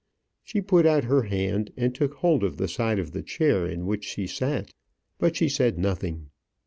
She 0.43 0.61
put 0.61 0.87
out 0.87 1.03
her 1.03 1.21
hand, 1.21 1.71
and 1.77 1.93
took 1.93 2.15
hold 2.15 2.43
of 2.43 2.57
the 2.57 2.67
side 2.67 2.97
of 2.97 3.11
the 3.11 3.21
chair 3.21 3.67
in 3.67 3.85
which 3.85 4.03
she 4.03 4.25
sat; 4.25 4.73
but 5.19 5.35
she 5.35 5.47
said 5.47 5.77
nothing. 5.77 6.31